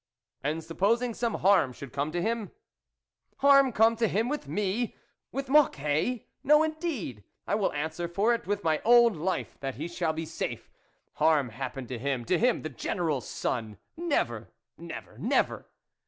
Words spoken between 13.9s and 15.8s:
Never, never, never